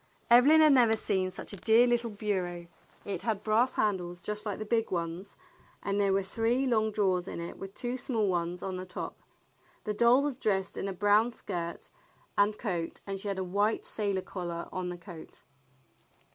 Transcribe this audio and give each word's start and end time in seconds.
Evelyn 0.31 0.61
had 0.61 0.73
never 0.73 0.97
seen 0.97 1.29
such 1.29 1.53
a 1.53 1.57
dear 1.57 1.85
little 1.85 2.09
bureau. 2.09 2.65
It 3.05 3.21
had 3.21 3.43
brass 3.43 3.75
handles 3.75 4.19
just 4.19 4.47
like 4.47 4.57
the 4.57 4.65
big 4.65 4.89
ones, 4.89 5.37
and 5.83 6.01
there 6.01 6.11
were 6.11 6.23
three 6.23 6.65
long 6.65 6.89
drawers 6.91 7.27
in 7.27 7.39
it 7.39 7.59
with 7.59 7.75
two 7.75 7.97
small 7.97 8.27
ones 8.27 8.63
on 8.63 8.77
the 8.77 8.85
top. 8.87 9.15
The 9.83 9.93
doll 9.93 10.23
was 10.23 10.37
dressed 10.37 10.75
in 10.75 10.87
a 10.87 10.91
brown 10.91 11.29
skirt 11.29 11.91
and 12.35 12.57
coat, 12.57 13.01
and 13.05 13.19
she 13.19 13.27
had 13.27 13.37
a 13.37 13.43
white 13.43 13.85
sailor 13.85 14.23
collar 14.23 14.67
on 14.71 14.89
the 14.89 14.97
coat. 14.97 15.43